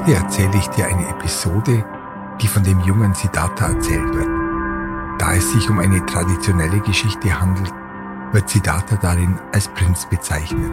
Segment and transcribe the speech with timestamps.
[0.00, 1.84] Heute erzähle ich dir eine Episode,
[2.40, 4.28] die von dem jungen Siddhartha erzählt wird.
[5.20, 7.70] Da es sich um eine traditionelle Geschichte handelt,
[8.32, 10.72] wird Siddhartha darin als Prinz bezeichnet.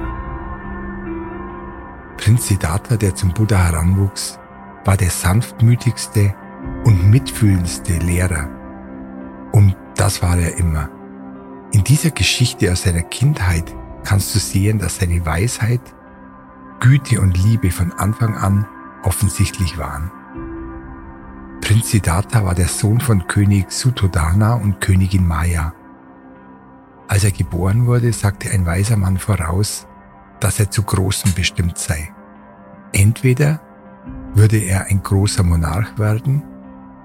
[2.16, 4.39] Prinz Siddhartha, der zum Buddha heranwuchs,
[4.86, 6.34] war der sanftmütigste
[6.86, 8.48] und mitfühlendste Lehrer.
[9.52, 10.89] Und das war er immer.
[11.73, 13.75] In dieser Geschichte aus seiner Kindheit
[14.06, 15.82] kannst du sehen, dass seine Weisheit,
[16.79, 18.65] Güte und Liebe von Anfang an
[19.07, 20.11] offensichtlich waren.
[21.61, 25.74] Prinz Siddhartha war der Sohn von König Suttodana und Königin Maya.
[27.07, 29.88] Als er geboren wurde, sagte ein weiser Mann voraus,
[30.42, 32.14] dass er zu Großem bestimmt sei.
[32.92, 33.62] Entweder
[34.34, 36.44] würde er ein großer Monarch werden,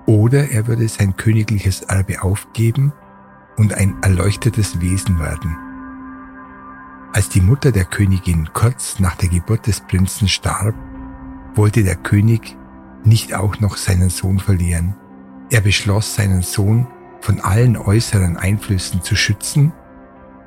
[0.07, 2.93] oder er würde sein königliches Erbe aufgeben
[3.57, 5.57] und ein erleuchtetes Wesen werden.
[7.13, 10.74] Als die Mutter der Königin kurz nach der Geburt des Prinzen starb,
[11.54, 12.56] wollte der König
[13.04, 14.95] nicht auch noch seinen Sohn verlieren.
[15.50, 16.86] Er beschloss, seinen Sohn
[17.20, 19.73] von allen äußeren Einflüssen zu schützen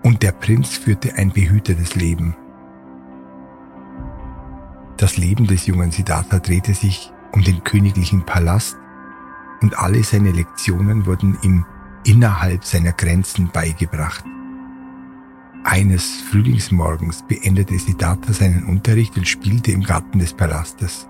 [0.04, 2.36] und der Prinz führte ein behütetes Leben.
[4.98, 8.78] Das Leben des jungen Siddhartha drehte sich um den königlichen Palast
[9.62, 11.66] und alle seine Lektionen wurden ihm
[12.06, 14.24] innerhalb seiner Grenzen beigebracht.
[15.66, 21.08] Eines Frühlingsmorgens beendete Siddhartha seinen Unterricht und spielte im Garten des Palastes.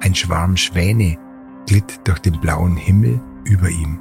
[0.00, 1.18] Ein Schwarm Schwäne
[1.66, 3.98] glitt durch den blauen Himmel über ihm.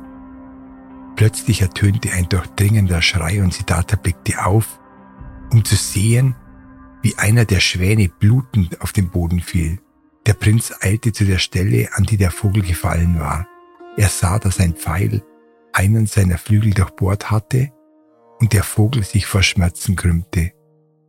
[1.17, 4.79] Plötzlich ertönte ein durchdringender Schrei und Siddhartha blickte auf,
[5.51, 6.35] um zu sehen,
[7.01, 9.79] wie einer der Schwäne blutend auf den Boden fiel.
[10.25, 13.45] Der Prinz eilte zu der Stelle, an die der Vogel gefallen war.
[13.97, 15.21] Er sah, dass ein Pfeil
[15.73, 17.73] einen seiner Flügel durchbohrt hatte
[18.43, 20.51] und der Vogel sich vor Schmerzen krümmte.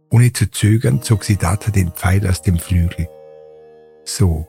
[0.09, 3.09] Ohne zu zögern zog Siddhartha den Pfeil aus dem Flügel.
[4.05, 4.47] So,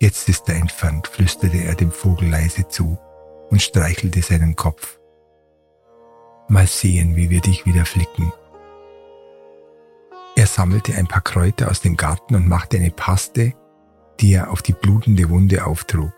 [0.00, 2.98] jetzt ist er entfernt, flüsterte er dem Vogel leise zu
[3.48, 4.98] und streichelte seinen Kopf.
[6.48, 8.32] Mal sehen, wie wir dich wieder flicken.
[10.34, 13.52] Er sammelte ein paar Kräuter aus dem Garten und machte eine Paste,
[14.18, 16.12] die er auf die blutende Wunde auftrug.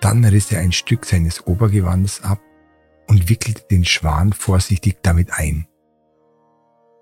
[0.00, 2.38] Dann riss er ein Stück seines Obergewandes ab
[3.10, 5.66] und wickelte den Schwan vorsichtig damit ein.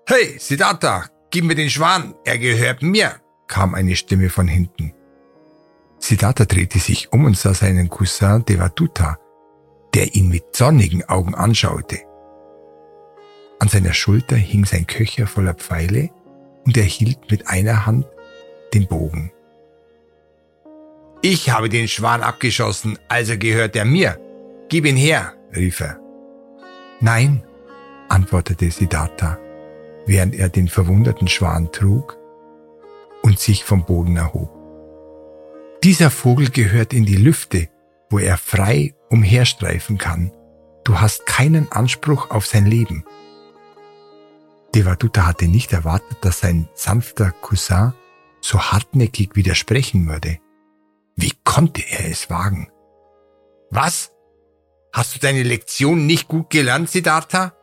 [0.07, 4.91] Hey, Siddhartha, gib mir den Schwan, er gehört mir, kam eine Stimme von hinten.
[5.99, 9.19] Siddhartha drehte sich um und sah seinen Cousin Devatuta,
[9.93, 11.99] der ihn mit sonnigen Augen anschaute.
[13.59, 16.09] An seiner Schulter hing sein Köcher voller Pfeile
[16.65, 18.07] und er hielt mit einer Hand
[18.73, 19.31] den Bogen.
[21.21, 24.17] Ich habe den Schwan abgeschossen, also gehört er mir.
[24.69, 25.99] Gib ihn her, rief er.
[26.99, 27.43] Nein,
[28.09, 29.37] antwortete Siddhartha,
[30.05, 32.17] während er den verwunderten Schwan trug
[33.21, 34.49] und sich vom Boden erhob.
[35.83, 37.69] Dieser Vogel gehört in die Lüfte,
[38.09, 40.31] wo er frei umherstreifen kann.
[40.83, 43.05] Du hast keinen Anspruch auf sein Leben.
[44.75, 47.93] Devadutta hatte nicht erwartet, dass sein sanfter Cousin
[48.41, 50.39] so hartnäckig widersprechen würde.
[51.15, 52.69] Wie konnte er es wagen?
[53.71, 54.11] Was?
[54.91, 57.53] Hast du deine Lektion nicht gut gelernt, Siddhartha?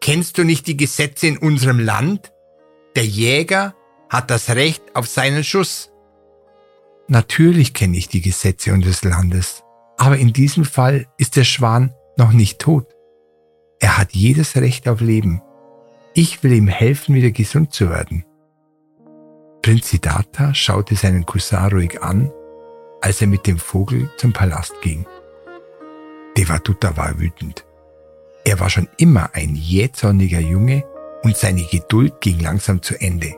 [0.00, 2.32] Kennst du nicht die Gesetze in unserem Land?
[2.96, 3.74] Der Jäger
[4.08, 5.90] hat das Recht auf seinen Schuss.
[7.08, 9.62] Natürlich kenne ich die Gesetze unseres Landes,
[9.98, 12.86] aber in diesem Fall ist der Schwan noch nicht tot.
[13.80, 15.42] Er hat jedes Recht auf Leben.
[16.14, 18.24] Ich will ihm helfen, wieder gesund zu werden.
[19.62, 22.30] Prinz Siddhartha schaute seinen Cousin ruhig an
[23.04, 25.04] als er mit dem Vogel zum Palast ging.
[26.36, 27.64] Devadutta war wütend.
[28.44, 30.84] Er war schon immer ein jähzorniger Junge
[31.22, 33.34] und seine Geduld ging langsam zu Ende.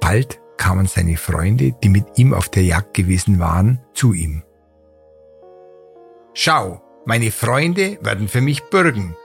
[0.00, 4.42] Bald kamen seine Freunde, die mit ihm auf der Jagd gewesen waren, zu ihm.
[6.34, 9.16] Schau, meine Freunde werden für mich bürgen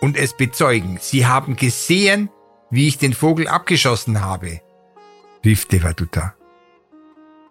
[0.00, 2.30] und es bezeugen, sie haben gesehen,
[2.70, 4.60] wie ich den Vogel abgeschossen habe,
[5.44, 6.34] rief Devadutta.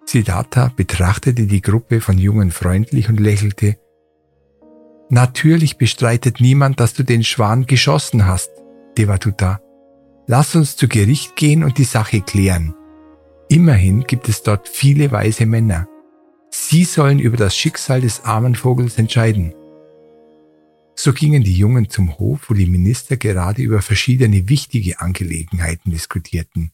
[0.06, 3.78] Siddhartha betrachtete die Gruppe von Jungen freundlich und lächelte.
[5.16, 8.52] Natürlich bestreitet niemand, dass du den Schwan geschossen hast,
[8.98, 9.62] Devatuta.
[10.28, 12.76] Lass uns zu Gericht gehen und die Sache klären.
[13.48, 15.88] Immerhin gibt es dort viele weise Männer.
[16.52, 19.54] Sie sollen über das Schicksal des armen Vogels entscheiden.
[20.96, 26.74] So gingen die Jungen zum Hof, wo die Minister gerade über verschiedene wichtige Angelegenheiten diskutierten.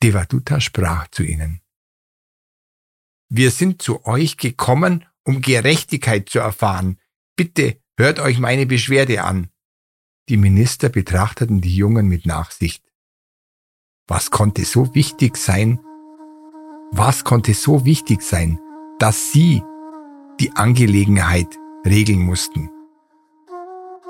[0.00, 1.60] Devatuta sprach zu ihnen.
[3.28, 6.98] Wir sind zu euch gekommen, um Gerechtigkeit zu erfahren.
[7.36, 9.48] Bitte hört euch meine Beschwerde an.
[10.28, 12.84] Die Minister betrachteten die Jungen mit Nachsicht.
[14.06, 15.80] Was konnte so wichtig sein,
[16.94, 18.60] Was konnte so wichtig sein,
[18.98, 19.62] dass sie
[20.38, 22.70] die Angelegenheit regeln mussten?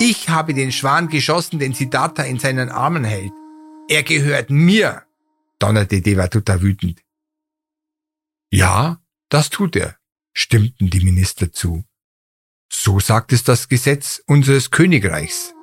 [0.01, 3.33] Ich habe den Schwan geschossen, den Siddhartha in seinen Armen hält.
[3.89, 5.05] Er gehört mir,
[5.61, 7.05] donnerte Devatuta wütend.
[8.51, 9.97] Ja, das tut er,
[10.35, 11.85] stimmten die Minister zu.
[12.75, 15.55] So sagt es das Gesetz unseres Königreichs.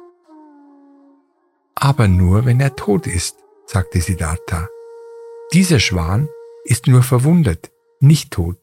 [1.73, 3.35] Aber nur, wenn er tot ist,
[3.65, 4.69] sagte Siddhartha.
[5.51, 6.29] Dieser Schwan
[6.63, 8.57] ist nur verwundet, nicht tot.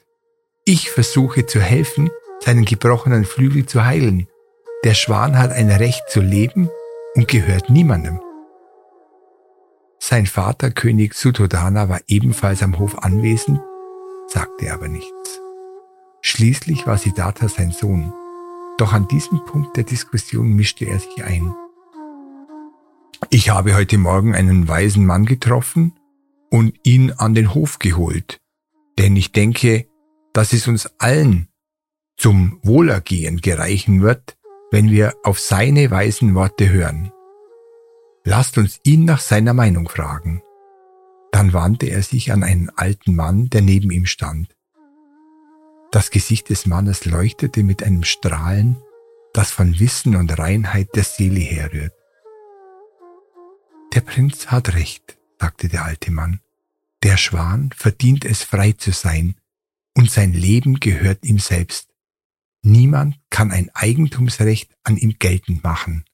[0.64, 2.08] Ich versuche zu helfen,
[2.38, 4.28] seinen gebrochenen Flügel zu heilen.
[4.84, 6.70] Der Schwan hat ein Recht zu leben
[7.14, 8.20] und gehört niemandem.
[9.98, 13.60] Sein Vater, König Sutodana, war ebenfalls am Hof anwesend,
[14.28, 15.40] sagte aber nichts.
[16.22, 18.12] Schließlich war Siddhartha sein Sohn.
[18.78, 21.54] Doch an diesem Punkt der Diskussion mischte er sich ein.
[23.30, 25.94] Ich habe heute Morgen einen weisen Mann getroffen
[26.50, 28.38] und ihn an den Hof geholt,
[28.98, 29.86] denn ich denke,
[30.34, 31.48] dass es uns allen
[32.18, 34.36] zum Wohlergehen gereichen wird,
[34.70, 37.12] wenn wir auf seine weisen Worte hören.
[38.24, 40.42] Lasst uns ihn nach seiner Meinung fragen.
[41.32, 44.55] Dann wandte er sich an einen alten Mann, der neben ihm stand.
[45.92, 48.76] Das Gesicht des Mannes leuchtete mit einem Strahlen,
[49.32, 51.94] das von Wissen und Reinheit der Seele herrührt.
[53.94, 56.40] Der Prinz hat recht, sagte der alte Mann.
[57.02, 59.36] Der Schwan verdient es frei zu sein,
[59.96, 61.88] und sein Leben gehört ihm selbst.
[62.62, 66.04] Niemand kann ein Eigentumsrecht an ihm geltend machen.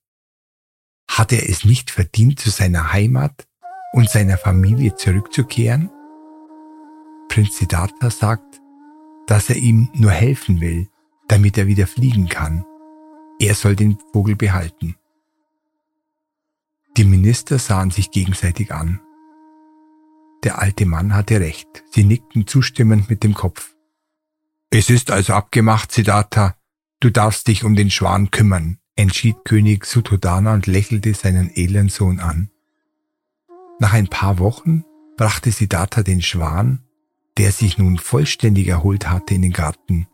[1.08, 3.48] Hat er es nicht verdient, zu seiner Heimat
[3.92, 5.90] und seiner Familie zurückzukehren?
[7.28, 8.61] Prinz Siddhartha sagt,
[9.26, 10.88] dass er ihm nur helfen will,
[11.28, 12.64] damit er wieder fliegen kann.
[13.38, 14.96] Er soll den Vogel behalten.
[16.96, 19.00] Die Minister sahen sich gegenseitig an.
[20.44, 21.84] Der alte Mann hatte recht.
[21.90, 23.74] Sie nickten zustimmend mit dem Kopf.
[24.70, 26.56] Es ist also abgemacht, Siddhartha.
[27.00, 32.20] Du darfst dich um den Schwan kümmern, entschied König Suttodana und lächelte seinen edlen Sohn
[32.20, 32.50] an.
[33.78, 34.84] Nach ein paar Wochen
[35.16, 36.84] brachte Siddhartha den Schwan,
[37.38, 40.06] der sich nun vollständig erholt hatte, in den Garten.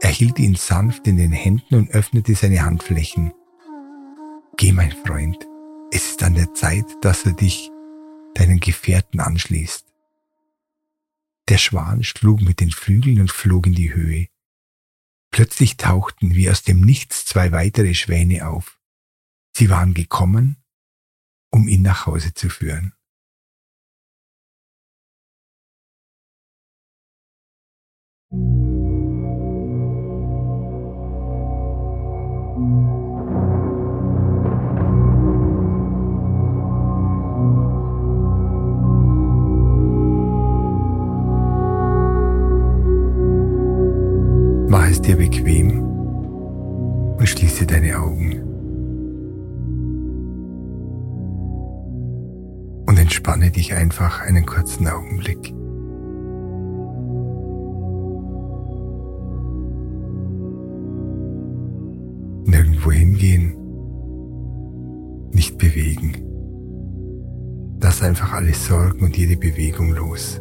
[0.00, 3.32] Er hielt ihn sanft in den Händen und öffnete seine Handflächen.
[4.56, 5.46] Geh, mein Freund,
[5.92, 7.70] es ist an der Zeit, dass du dich
[8.34, 9.86] deinen Gefährten anschließt.
[11.48, 14.28] Der Schwan schlug mit den Flügeln und flog in die Höhe.
[15.30, 18.78] Plötzlich tauchten wie aus dem Nichts zwei weitere Schwäne auf.
[19.56, 20.56] Sie waren gekommen,
[21.50, 22.94] um ihn nach Hause zu führen.
[32.54, 32.60] Mach
[44.90, 45.82] es dir bequem
[47.16, 48.42] und schließe deine Augen.
[52.86, 55.54] Und entspanne dich einfach einen kurzen Augenblick.
[62.82, 63.54] Nirgendwo hingehen,
[65.32, 66.16] nicht bewegen.
[67.80, 70.40] Lass einfach alle Sorgen und jede Bewegung los.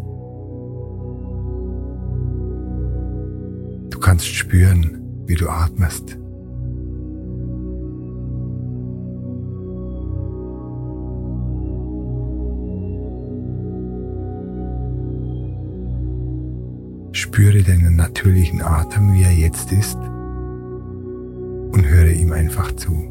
[4.02, 6.18] kannst spüren, wie du atmest.
[17.14, 19.98] Spüre deinen natürlichen Atem, wie er jetzt ist,
[21.72, 23.11] und höre ihm einfach zu.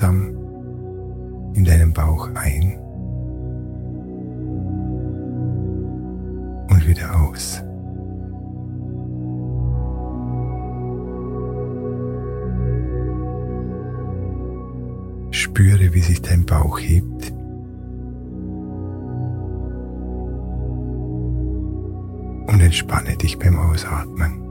[0.00, 2.78] langsam in deinen Bauch ein
[6.70, 7.62] und wieder aus.
[15.30, 17.32] Spüre, wie sich dein Bauch hebt.
[22.46, 24.47] Und entspanne dich beim Ausatmen.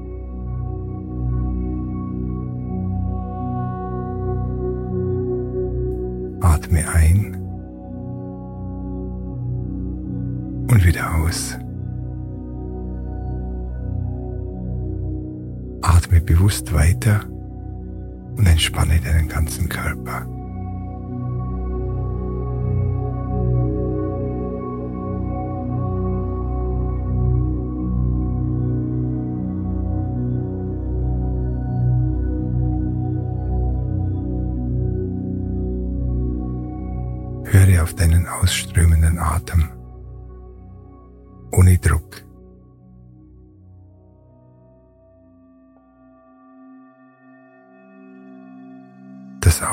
[6.68, 7.34] Atme ein
[10.70, 11.58] und wieder aus.
[15.82, 17.22] Atme bewusst weiter
[18.36, 20.28] und entspanne deinen ganzen Körper.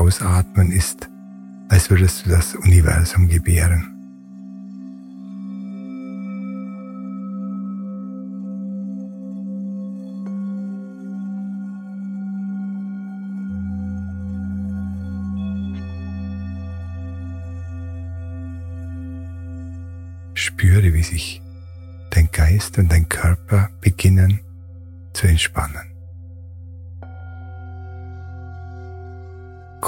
[0.05, 1.09] Ausatmen ist,
[1.71, 3.91] als würdest du das Universum gebären.
[20.35, 21.41] Spüre, wie sich
[22.11, 24.41] dein Geist und dein Körper beginnen
[25.15, 25.94] zu entspannen.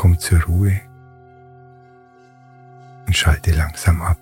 [0.06, 0.80] Komm zur Ruhe
[3.08, 4.16] und schalte langsam ab.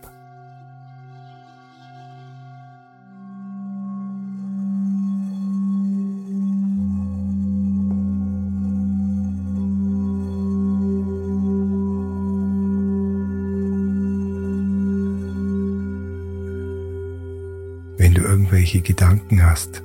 [17.99, 19.83] Wenn du irgendwelche Gedanken hast,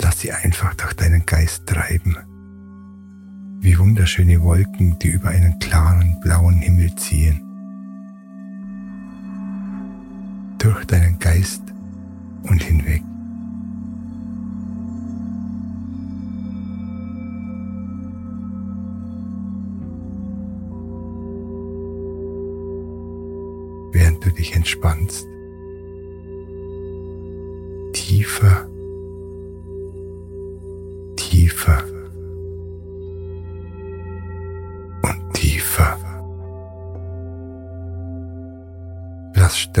[0.00, 2.33] lass sie einfach durch deinen Geist treiben
[3.64, 7.40] wie wunderschöne Wolken, die über einen klaren blauen Himmel ziehen.
[10.58, 11.62] Durch deinen Geist
[12.42, 13.02] und hinweg.
[23.92, 25.26] Während du dich entspannst,
[27.94, 28.68] tiefer,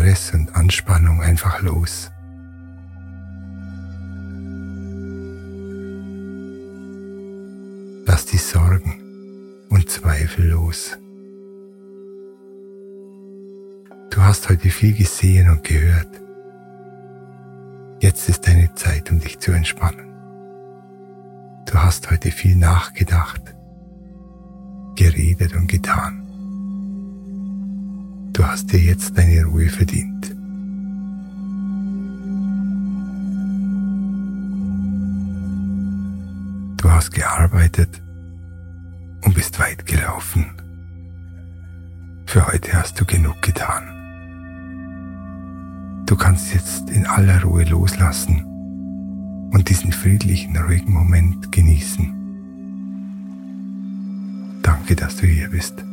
[0.04, 2.10] Stress und Anspannung einfach los.
[8.04, 9.00] Lass die Sorgen
[9.70, 10.98] und Zweifel los.
[14.10, 16.20] Du hast heute viel gesehen und gehört.
[18.00, 20.12] Jetzt ist deine Zeit, um dich zu entspannen.
[21.64, 23.54] Du hast heute viel nachgedacht,
[24.96, 26.23] geredet und getan.
[28.34, 30.34] Du hast dir jetzt deine Ruhe verdient.
[36.76, 38.02] Du hast gearbeitet
[39.24, 40.46] und bist weit gelaufen.
[42.26, 43.84] Für heute hast du genug getan.
[46.04, 48.44] Du kannst jetzt in aller Ruhe loslassen
[49.52, 52.12] und diesen friedlichen, ruhigen Moment genießen.
[54.60, 55.84] Danke, dass du hier bist.